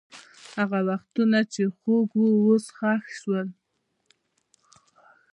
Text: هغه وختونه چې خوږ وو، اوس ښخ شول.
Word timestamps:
هغه 0.57 0.79
وختونه 0.89 1.39
چې 1.53 1.63
خوږ 1.77 2.09
وو، 2.17 2.31
اوس 2.45 2.65
ښخ 2.77 3.03
شول. 3.17 3.47